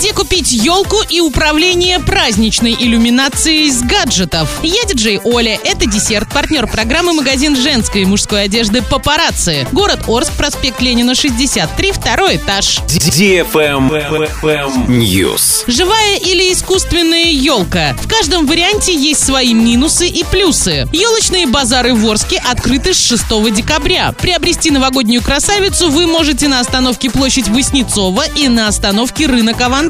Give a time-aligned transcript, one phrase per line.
[0.00, 4.48] Где купить елку и управление праздничной иллюминацией с гаджетов?
[4.62, 5.60] Я диджей Оля.
[5.62, 9.68] Это десерт, партнер программы магазин женской и мужской одежды «Папарацци».
[9.72, 12.80] Город Орск, проспект Ленина, 63, второй этаж.
[14.88, 15.64] News.
[15.66, 17.94] Живая или искусственная елка?
[18.00, 20.88] В каждом варианте есть свои минусы и плюсы.
[20.94, 24.14] Елочные базары в Орске открыты с 6 декабря.
[24.18, 29.89] Приобрести новогоднюю красавицу вы можете на остановке площадь Воснецова и на остановке рынок «Авангард».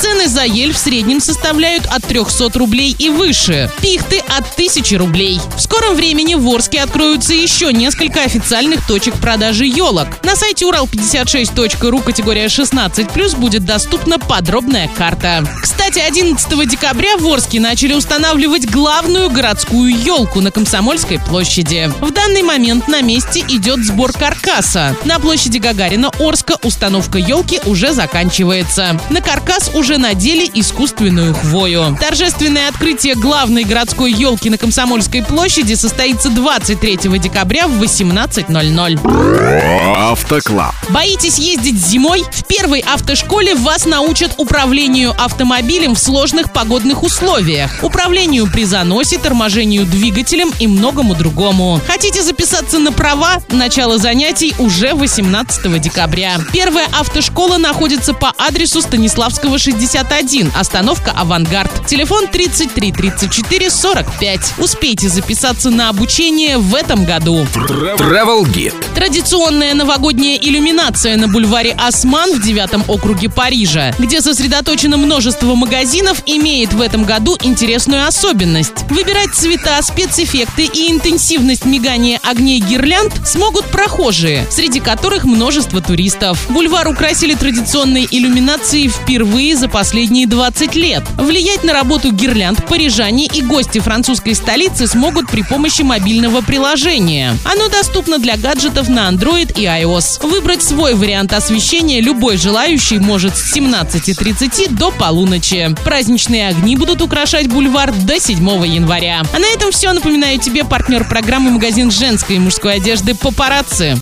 [0.00, 3.70] Цены за ель в среднем составляют от 300 рублей и выше.
[3.82, 5.40] Пихты от 1000 рублей.
[5.56, 10.06] В скором времени в Орске откроются еще несколько официальных точек продажи елок.
[10.24, 15.44] На сайте урал56.ру категория 16+, будет доступна подробная карта.
[15.62, 21.92] Кстати, 11 декабря в Орске начали устанавливать главную городскую елку на Комсомольской площади.
[22.00, 24.96] В данный момент на месте идет сбор каркаса.
[25.04, 28.98] На площади Гагарина Орска установка елки уже заканчивается.
[29.10, 31.96] На каркас уже надели искусственную хвою.
[32.00, 39.96] Торжественное открытие главной городской елки на Комсомольской площади состоится 23 декабря в 18.00.
[39.96, 40.74] Автоклаб.
[40.90, 42.24] Боитесь ездить зимой?
[42.30, 49.86] В первой автошколе вас научат управлению автомобилем в сложных погодных условиях, управлению при заносе, торможению
[49.86, 51.80] двигателем и многому другому.
[51.86, 53.42] Хотите записаться на права?
[53.48, 56.38] Начало занятий уже 18 декабря.
[56.52, 58.82] Первая автошкола находится по адресу
[59.20, 61.86] Станиславского 61, остановка «Авангард».
[61.86, 64.54] Телефон 33 34 45.
[64.56, 67.42] Успейте записаться на обучение в этом году.
[67.52, 68.72] Travel Guide.
[68.94, 76.72] Традиционная новогодняя иллюминация на бульваре Осман в девятом округе Парижа, где сосредоточено множество магазинов, имеет
[76.72, 78.84] в этом году интересную особенность.
[78.88, 86.46] Выбирать цвета, спецэффекты и интенсивность мигания огней гирлянд смогут прохожие, среди которых множество туристов.
[86.48, 91.02] Бульвар украсили традиционной иллюминацией впервые за последние 20 лет.
[91.16, 97.36] Влиять на работу гирлянд парижане и гости французской столицы смогут при помощи мобильного приложения.
[97.44, 100.24] Оно доступно для гаджетов на Android и iOS.
[100.24, 105.74] Выбрать свой вариант освещения любой желающий может с 17.30 до полуночи.
[105.84, 109.22] Праздничные огни будут украшать бульвар до 7 января.
[109.34, 109.92] А на этом все.
[109.92, 113.98] Напоминаю тебе партнер программы магазин женской и мужской одежды «Папарацци».